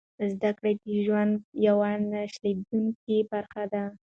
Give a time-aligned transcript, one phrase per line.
[0.33, 1.35] زده کړه د ژوند
[1.67, 3.83] یوه نه شلېدونکې برخه ده.